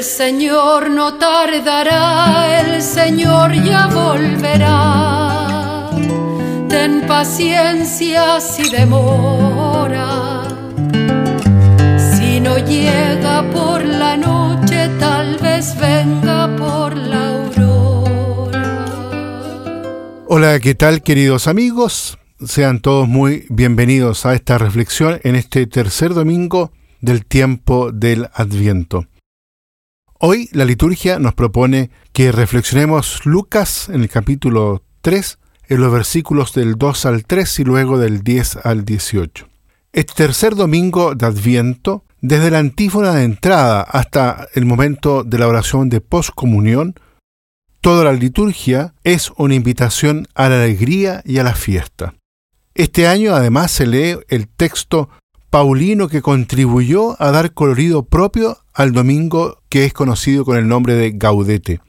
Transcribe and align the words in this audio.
El 0.00 0.06
Señor 0.06 0.88
no 0.88 1.18
tardará, 1.18 2.62
el 2.62 2.80
Señor 2.80 3.52
ya 3.52 3.86
volverá. 3.88 5.90
Ten 6.70 7.06
paciencia 7.06 8.40
si 8.40 8.70
demora. 8.70 10.48
Si 12.14 12.40
no 12.40 12.56
llega 12.56 13.42
por 13.52 13.84
la 13.84 14.16
noche, 14.16 14.88
tal 14.98 15.36
vez 15.36 15.78
venga 15.78 16.48
por 16.56 16.96
la 16.96 17.28
aurora. 17.28 18.86
Hola, 20.28 20.60
¿qué 20.60 20.74
tal 20.74 21.02
queridos 21.02 21.46
amigos? 21.46 22.16
Sean 22.42 22.80
todos 22.80 23.06
muy 23.06 23.44
bienvenidos 23.50 24.24
a 24.24 24.34
esta 24.34 24.56
reflexión 24.56 25.20
en 25.24 25.36
este 25.36 25.66
tercer 25.66 26.14
domingo 26.14 26.72
del 27.02 27.26
tiempo 27.26 27.92
del 27.92 28.30
Adviento. 28.32 29.04
Hoy 30.22 30.50
la 30.52 30.66
liturgia 30.66 31.18
nos 31.18 31.32
propone 31.32 31.90
que 32.12 32.30
reflexionemos 32.30 33.24
Lucas 33.24 33.88
en 33.88 34.02
el 34.02 34.10
capítulo 34.10 34.82
3, 35.00 35.38
en 35.70 35.80
los 35.80 35.90
versículos 35.90 36.52
del 36.52 36.74
2 36.74 37.06
al 37.06 37.24
3 37.24 37.60
y 37.60 37.64
luego 37.64 37.96
del 37.96 38.22
10 38.22 38.56
al 38.64 38.84
18. 38.84 39.48
Este 39.94 40.12
tercer 40.12 40.56
domingo 40.56 41.14
de 41.14 41.24
Adviento, 41.24 42.04
desde 42.20 42.50
la 42.50 42.58
antífona 42.58 43.14
de 43.14 43.24
entrada 43.24 43.80
hasta 43.80 44.46
el 44.52 44.66
momento 44.66 45.24
de 45.24 45.38
la 45.38 45.48
oración 45.48 45.88
de 45.88 46.02
poscomunión, 46.02 46.96
toda 47.80 48.04
la 48.04 48.12
liturgia 48.12 48.92
es 49.04 49.32
una 49.38 49.54
invitación 49.54 50.28
a 50.34 50.50
la 50.50 50.64
alegría 50.64 51.22
y 51.24 51.38
a 51.38 51.44
la 51.44 51.54
fiesta. 51.54 52.12
Este 52.74 53.06
año 53.06 53.34
además 53.34 53.70
se 53.70 53.86
lee 53.86 54.18
el 54.28 54.48
texto 54.48 55.08
paulino 55.50 56.08
que 56.08 56.22
contribuyó 56.22 57.20
a 57.20 57.32
dar 57.32 57.52
colorido 57.52 58.04
propio 58.04 58.58
al 58.72 58.92
domingo 58.92 59.58
que 59.68 59.84
es 59.84 59.92
conocido 59.92 60.44
con 60.44 60.56
el 60.56 60.68
nombre 60.68 60.94
de 60.94 61.10
Gaudete. 61.10 61.80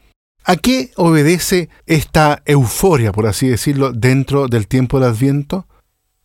¿A 0.43 0.55
qué 0.55 0.89
obedece 0.95 1.69
esta 1.85 2.41
euforia, 2.45 3.11
por 3.11 3.27
así 3.27 3.47
decirlo, 3.47 3.93
dentro 3.93 4.47
del 4.47 4.67
tiempo 4.67 4.99
del 4.99 5.09
Adviento? 5.09 5.67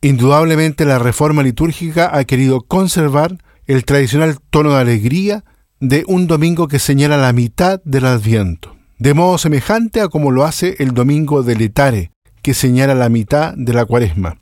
Indudablemente 0.01 0.87
la 0.87 0.99
reforma 0.99 1.43
litúrgica 1.43 2.17
ha 2.17 2.25
querido 2.25 2.63
conservar 2.63 3.37
el 3.67 3.85
tradicional 3.85 4.39
tono 4.51 4.71
de 4.71 4.81
alegría 4.81 5.45
de 5.81 6.05
un 6.07 6.27
domingo 6.27 6.69
que 6.69 6.79
señala 6.79 7.19
la 7.19 7.35
mitad 7.35 7.83
del 7.85 8.07
Adviento, 8.07 8.75
de 8.99 9.13
modo 9.13 9.37
semejante 9.37 10.01
a 10.01 10.09
como 10.09 10.31
lo 10.31 10.45
hace 10.45 10.77
el 10.79 10.93
domingo 10.95 11.43
de 11.43 11.57
Letare, 11.57 12.11
que 12.41 12.55
señala 12.55 12.95
la 12.95 13.11
mitad 13.11 13.53
de 13.55 13.75
la 13.75 13.85
cuaresma. 13.85 14.39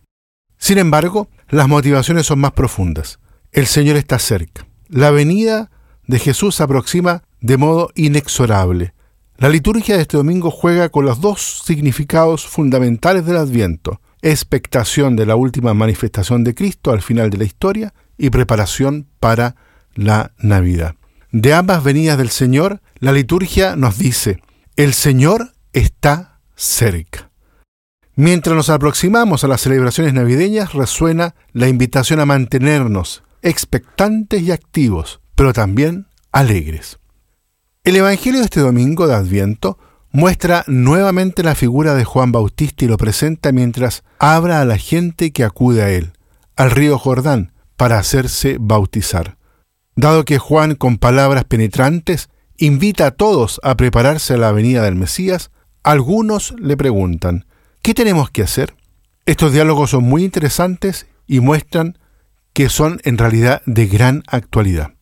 Sin 0.59 0.79
embargo, 0.79 1.29
las 1.55 1.69
motivaciones 1.69 2.27
son 2.27 2.41
más 2.41 2.51
profundas. 2.51 3.21
El 3.53 3.67
Señor 3.67 3.95
está 3.97 4.19
cerca. 4.19 4.67
La 4.89 5.13
venida 5.13 5.71
de 6.05 6.19
Jesús 6.19 6.57
se 6.57 6.65
aproxima 6.65 7.23
de 7.41 7.57
modo 7.57 7.91
inexorable. 7.95 8.93
La 9.37 9.49
liturgia 9.49 9.95
de 9.95 10.03
este 10.03 10.17
domingo 10.17 10.51
juega 10.51 10.89
con 10.89 11.05
los 11.05 11.21
dos 11.21 11.63
significados 11.65 12.45
fundamentales 12.45 13.25
del 13.25 13.37
Adviento, 13.37 14.01
expectación 14.21 15.15
de 15.15 15.27
la 15.27 15.37
última 15.37 15.75
manifestación 15.75 16.43
de 16.43 16.57
Cristo 16.57 16.91
al 16.91 17.03
final 17.03 17.31
de 17.31 17.39
la 17.39 17.45
historia 17.45 17.95
y 18.19 18.31
preparación 18.31 19.07
para 19.21 19.55
la 19.95 20.33
Navidad. 20.39 20.97
De 21.31 21.55
ambas 21.55 21.85
venidas 21.85 22.19
del 22.19 22.31
Señor, 22.31 22.81
la 22.99 23.13
liturgia 23.13 23.77
nos 23.77 23.97
dice, 23.97 24.41
el 24.75 24.93
Señor 24.93 25.53
está 25.73 26.41
cerca. 26.57 27.31
Mientras 28.17 28.55
nos 28.55 28.71
aproximamos 28.71 29.43
a 29.43 29.49
las 29.49 29.61
celebraciones 29.61 30.15
navideñas, 30.15 30.73
resuena 30.73 31.35
la 31.53 31.69
invitación 31.69 32.21
a 32.21 32.27
mantenernos 32.27 33.25
expectantes 33.43 34.43
y 34.43 34.53
activos, 34.53 35.21
pero 35.35 35.53
también 35.53 36.07
alegres. 36.31 36.99
El 37.83 37.97
Evangelio 37.97 38.39
de 38.39 38.47
este 38.47 38.61
domingo 38.61 39.09
de 39.09 39.15
Adviento 39.15 39.79
muestra 40.13 40.63
nuevamente 40.69 41.43
la 41.43 41.57
figura 41.57 41.95
de 41.95 42.05
Juan 42.05 42.31
Bautista 42.31 42.85
y 42.85 42.89
lo 42.89 42.97
presenta 42.97 43.51
mientras 43.51 44.05
abra 44.21 44.61
a 44.61 44.65
la 44.65 44.79
gente 44.79 45.33
que 45.33 45.43
acude 45.43 45.83
a 45.83 45.91
él, 45.91 46.13
al 46.55 46.71
río 46.71 46.99
Jordán, 46.99 47.53
para 47.77 47.99
hacerse 47.99 48.59
bautizar. 48.61 49.39
Dado 49.97 50.25
que 50.25 50.39
Juan 50.39 50.77
con 50.77 50.99
palabras 50.99 51.45
penetrantes 51.45 52.29
invita 52.57 53.09
a 53.09 53.11
todos 53.11 53.61
a 53.65 53.77
prepararse 53.77 54.35
a 54.35 54.39
la 54.39 54.53
venida 54.53 54.83
del 54.83 54.95
Mesías, 54.95 55.51
algunos 55.83 56.55
le 56.59 56.77
preguntan, 56.77 57.45
¿Qué 57.85 57.93
tenemos 57.93 58.31
que 58.31 58.43
hacer? 58.43 58.75
Estos 59.27 59.53
diálogos 59.53 59.91
son 59.91 60.05
muy 60.05 60.25
interesantes 60.25 61.07
y 61.27 61.41
muestran 61.41 61.99
que 62.55 62.71
son 62.71 62.99
en 63.05 63.19
realidad 63.19 63.61
de 63.67 63.87
gran 63.87 64.23
actualidad. 64.27 64.95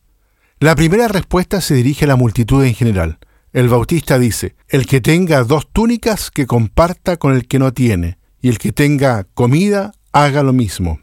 La 0.59 0.75
primera 0.75 1.07
respuesta 1.07 1.61
se 1.61 1.75
dirige 1.75 2.03
a 2.03 2.09
la 2.09 2.17
multitud 2.17 2.61
en 2.61 2.75
general. 2.75 3.19
El 3.53 3.69
Bautista 3.69 4.19
dice, 4.19 4.57
el 4.67 4.85
que 4.85 4.99
tenga 4.99 5.45
dos 5.45 5.71
túnicas 5.71 6.29
que 6.29 6.45
comparta 6.45 7.15
con 7.15 7.33
el 7.33 7.47
que 7.47 7.57
no 7.57 7.71
tiene, 7.71 8.17
y 8.41 8.49
el 8.49 8.57
que 8.57 8.73
tenga 8.73 9.23
comida 9.33 9.93
haga 10.11 10.43
lo 10.43 10.51
mismo. 10.51 10.99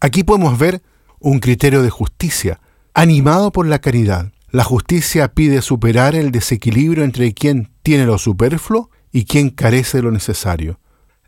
Aquí 0.00 0.24
podemos 0.24 0.58
ver 0.58 0.82
un 1.20 1.38
criterio 1.38 1.82
de 1.82 1.90
justicia, 1.90 2.60
animado 2.92 3.52
por 3.52 3.68
la 3.68 3.78
caridad. 3.78 4.32
La 4.50 4.64
justicia 4.64 5.32
pide 5.32 5.62
superar 5.62 6.16
el 6.16 6.32
desequilibrio 6.32 7.04
entre 7.04 7.32
quien 7.34 7.70
tiene 7.84 8.04
lo 8.04 8.18
superfluo 8.18 8.90
y 9.12 9.26
quien 9.26 9.50
carece 9.50 9.98
de 9.98 10.02
lo 10.02 10.10
necesario. 10.10 10.80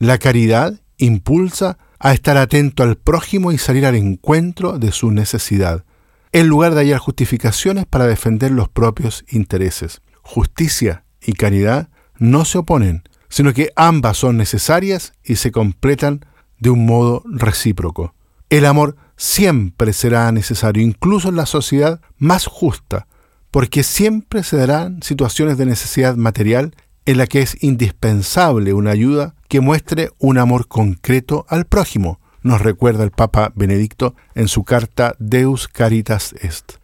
La 0.03 0.19
caridad 0.19 0.81
impulsa 0.97 1.79
a 2.01 2.13
estar 2.13 2.37
atento 2.37 2.83
al 2.83 2.97
prójimo 2.97 3.53
y 3.53 3.59
salir 3.59 3.87
al 3.87 3.95
encuentro 3.95 4.81
de 4.81 4.91
su 4.91 5.13
necesidad, 5.13 5.85
en 6.33 6.49
lugar 6.49 6.75
de 6.75 6.81
hallar 6.81 6.99
justificaciones 6.99 7.87
para 7.87 8.09
defender 8.09 8.51
los 8.51 8.69
propios 8.69 9.25
intereses. 9.31 10.03
Justicia 10.21 11.05
y 11.21 11.35
caridad 11.35 11.89
no 12.19 12.45
se 12.45 12.59
oponen, 12.59 13.05
sino 13.29 13.55
que 13.55 13.71
ambas 13.77 14.17
son 14.17 14.37
necesarias 14.37 15.13
y 15.23 15.37
se 15.37 15.53
completan 15.53 16.27
de 16.59 16.71
un 16.71 16.85
modo 16.85 17.23
recíproco. 17.25 18.13
El 18.51 18.67
amor 18.67 18.97
siempre 19.17 19.93
será 19.93 20.33
necesario, 20.33 20.83
incluso 20.83 21.29
en 21.29 21.37
la 21.37 21.47
sociedad 21.47 22.01
más 22.19 22.47
justa, 22.47 23.07
porque 23.53 23.85
siempre 23.85 24.43
se 24.43 24.57
darán 24.57 25.01
situaciones 25.05 25.59
de 25.59 25.67
necesidad 25.67 26.17
material 26.17 26.75
en 27.05 27.19
la 27.19 27.29
que 27.29 27.41
es 27.41 27.63
indispensable 27.63 28.73
una 28.73 28.91
ayuda 28.91 29.37
que 29.53 29.61
muestre 29.61 30.09
un 30.19 30.39
amor 30.39 30.67
concreto 30.67 31.45
al 31.47 31.67
prójimo, 31.67 32.21
nos 32.41 32.63
recuerda 32.63 33.05
el 33.05 33.11
Papa 33.11 33.53
Benedicto 33.55 34.15
en 34.35 34.49
su 34.49 34.65
carta 34.65 35.15
Deus 35.19 35.69
Caritas 35.69 36.35
Est. 36.41 36.77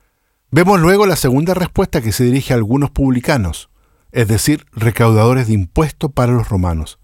Vemos 0.51 0.79
luego 0.79 1.07
la 1.07 1.17
segunda 1.17 1.55
respuesta 1.55 2.03
que 2.03 2.13
se 2.13 2.25
dirige 2.25 2.53
a 2.53 2.57
algunos 2.57 2.91
publicanos, 2.91 3.71
es 4.13 4.29
decir, 4.29 4.67
recaudadores 4.73 5.47
de 5.47 5.55
impuestos 5.55 6.13
para 6.13 6.33
los 6.33 6.51
romanos. 6.51 6.99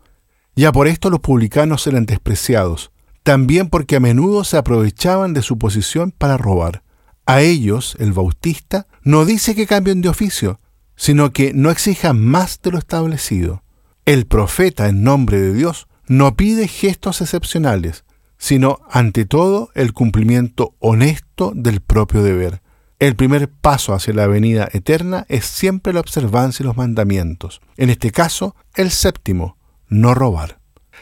Ya 0.54 0.70
por 0.70 0.86
esto 0.86 1.08
los 1.08 1.20
publicanos 1.20 1.86
eran 1.86 2.04
despreciados, 2.04 2.92
también 3.22 3.70
porque 3.70 3.96
a 3.96 4.00
menudo 4.00 4.44
se 4.44 4.58
aprovechaban 4.58 5.32
de 5.32 5.40
su 5.40 5.56
posición 5.56 6.10
para 6.10 6.36
robar. 6.36 6.82
A 7.24 7.40
ellos, 7.40 7.96
el 8.00 8.12
Bautista 8.12 8.86
no 9.02 9.24
dice 9.24 9.54
que 9.54 9.66
cambien 9.66 10.02
de 10.02 10.10
oficio, 10.10 10.60
sino 10.94 11.32
que 11.32 11.54
no 11.54 11.70
exijan 11.70 12.22
más 12.22 12.60
de 12.60 12.70
lo 12.70 12.76
establecido. 12.76 13.63
El 14.06 14.26
profeta 14.26 14.88
en 14.88 15.02
nombre 15.02 15.40
de 15.40 15.54
Dios 15.54 15.88
no 16.06 16.36
pide 16.36 16.68
gestos 16.68 17.22
excepcionales, 17.22 18.04
sino 18.36 18.80
ante 18.90 19.24
todo 19.24 19.70
el 19.74 19.94
cumplimiento 19.94 20.74
honesto 20.78 21.52
del 21.54 21.80
propio 21.80 22.22
deber. 22.22 22.60
El 22.98 23.16
primer 23.16 23.48
paso 23.48 23.94
hacia 23.94 24.12
la 24.12 24.26
venida 24.26 24.68
eterna 24.72 25.24
es 25.30 25.46
siempre 25.46 25.94
la 25.94 26.00
observancia 26.00 26.62
de 26.62 26.66
los 26.66 26.76
mandamientos. 26.76 27.62
En 27.78 27.88
este 27.88 28.10
caso, 28.10 28.54
el 28.74 28.90
séptimo, 28.90 29.56
no 29.88 30.14
robar. 30.14 30.58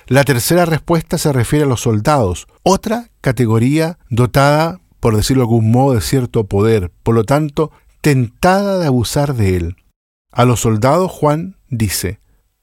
La 0.07 0.23
tercera 0.23 0.65
respuesta 0.65 1.19
se 1.19 1.33
refiere 1.33 1.65
a 1.65 1.69
los 1.69 1.81
soldados, 1.81 2.47
otra 2.63 3.11
categoría 3.21 3.99
dotada, 4.11 4.81
por 5.01 5.17
decirlo 5.17 5.41
de 5.41 5.47
algún 5.47 5.73
modo, 5.73 5.95
de 5.95 6.03
cierto 6.03 6.45
poder, 6.45 6.93
por 7.03 7.17
lo 7.17 7.25
tanto, 7.25 7.73
tentada 8.01 8.79
de 8.79 8.87
abusar 8.87 9.35
de 9.35 9.57
él. 9.57 9.77
A 10.31 10.45
los 10.45 10.61
soldados 10.61 11.11
Juan 11.11 11.57
dice, 11.69 12.22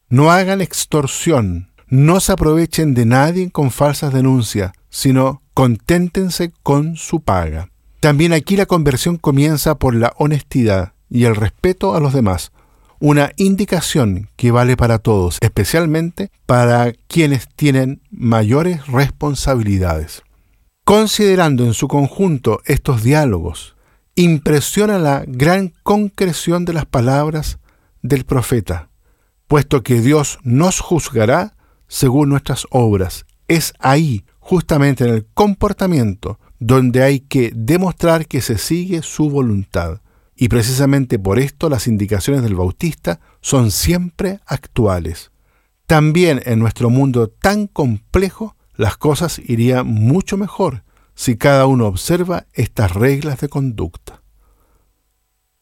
no 0.10 0.32
hagan 0.32 0.62
extorsión, 0.62 1.70
no 1.88 2.20
se 2.20 2.32
aprovechen 2.32 2.94
de 2.94 3.06
nadie 3.06 3.52
con 3.52 3.72
falsas 3.72 4.14
denuncias, 4.14 4.72
sino 4.90 5.42
conténtense 5.54 6.52
con 6.64 6.96
su 6.96 7.22
paga. 7.22 7.70
También 8.00 8.34
aquí 8.34 8.56
la 8.56 8.66
conversión 8.66 9.18
comienza 9.18 9.76
por 9.76 9.94
la 9.94 10.14
honestidad 10.18 10.94
y 11.10 11.26
el 11.26 11.36
respeto 11.36 11.96
a 11.96 12.00
los 12.00 12.14
demás, 12.14 12.52
una 13.00 13.32
indicación 13.38 14.30
que 14.36 14.52
vale 14.52 14.76
para 14.76 15.00
todos, 15.00 15.38
especialmente 15.42 16.32
para 16.46 16.94
quienes 17.08 17.48
tienen 17.56 18.02
mayores 18.10 18.88
responsabilidades. 18.88 20.24
Considerando 20.86 21.66
en 21.66 21.74
su 21.74 21.88
conjunto 21.88 22.62
estos 22.66 23.04
diálogos 23.04 23.76
impresiona 24.16 24.98
la 24.98 25.24
gran 25.28 25.74
concreción 25.84 26.66
de 26.66 26.74
las 26.74 26.86
palabras 26.86 27.60
del 28.02 28.26
profeta, 28.26 28.89
puesto 29.50 29.82
que 29.82 30.00
Dios 30.00 30.38
nos 30.44 30.80
juzgará 30.80 31.56
según 31.88 32.30
nuestras 32.30 32.68
obras. 32.70 33.26
Es 33.48 33.74
ahí, 33.80 34.24
justamente 34.38 35.06
en 35.06 35.10
el 35.10 35.26
comportamiento, 35.34 36.40
donde 36.60 37.02
hay 37.02 37.22
que 37.22 37.52
demostrar 37.56 38.28
que 38.28 38.42
se 38.42 38.60
sigue 38.60 39.02
su 39.02 39.32
voluntad. 39.32 40.02
Y 40.36 40.50
precisamente 40.50 41.18
por 41.18 41.40
esto 41.40 41.68
las 41.68 41.88
indicaciones 41.88 42.44
del 42.44 42.54
Bautista 42.54 43.22
son 43.42 43.72
siempre 43.72 44.40
actuales. 44.46 45.32
También 45.88 46.42
en 46.46 46.60
nuestro 46.60 46.92
mundo 46.92 47.28
tan 47.28 47.66
complejo, 47.66 48.56
las 48.76 48.98
cosas 48.98 49.40
irían 49.40 49.88
mucho 49.88 50.38
mejor 50.38 50.84
si 51.16 51.38
cada 51.38 51.66
uno 51.66 51.88
observa 51.88 52.46
estas 52.54 52.94
reglas 52.94 53.40
de 53.40 53.50
conducta. 53.50 54.22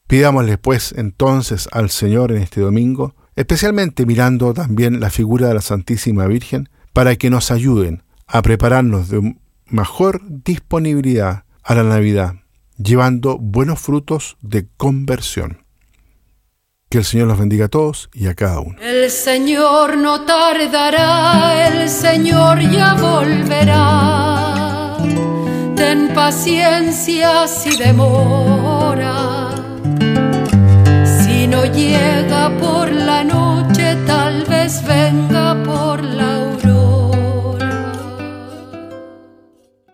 Pidámosle 0.07 0.57
pues 0.57 0.94
entonces 0.98 1.69
al 1.72 1.90
Señor 1.90 2.33
en 2.33 2.42
este 2.42 2.60
domingo, 2.60 3.16
especialmente 3.38 4.06
mirando 4.06 4.54
también 4.54 5.00
la 5.00 5.10
figura 5.12 5.48
de 5.48 5.54
la 5.54 5.62
Santísima 5.62 6.25
Virgen, 6.25 6.68
para 6.92 7.16
que 7.16 7.30
nos 7.30 7.51
ayuden 7.51 8.04
a 8.25 8.42
prepararnos 8.42 9.10
de 9.10 9.38
mejor 9.68 10.22
disponibilidad 10.25 11.44
a 11.63 11.75
la 11.75 11.84
Navidad, 11.84 12.34
llevando 12.78 13.38
buenos 13.38 13.80
frutos 13.80 14.38
de 14.42 14.68
conversión. 14.75 15.63
Que 16.89 16.98
el 16.98 17.06
Señor 17.06 17.28
los 17.28 17.38
bendiga 17.38 17.66
a 17.66 17.69
todos 17.69 18.10
y 18.12 18.25
a 18.28 18.34
cada 18.34 18.60
uno. 18.60 18.81
El 18.81 19.12
Señor 19.12 19.98
no 19.98 20.22
tardará, 20.22 21.68
el 21.68 21.90
Señor 21.90 22.60
ya 22.62 22.95
volverá. 22.95 24.18
Ten 25.75 26.12
paciencia 26.16 27.48
si 27.48 27.78
demora. 27.78 28.56